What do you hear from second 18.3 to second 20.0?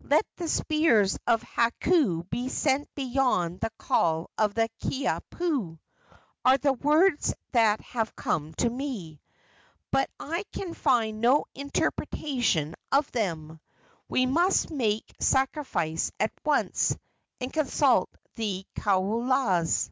the kaulas."